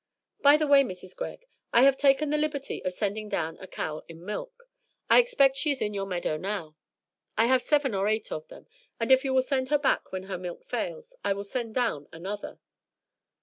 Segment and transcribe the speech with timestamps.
[0.41, 1.15] By the way, Mrs.
[1.15, 4.63] Greg, I have taken the liberty of sending down a cow in milk.
[5.11, 6.75] I expect she is in your meadow now.
[7.37, 8.65] I have seven or eight of them,
[8.99, 12.07] and if you will send her back when her milk fails I will send down
[12.11, 12.57] another."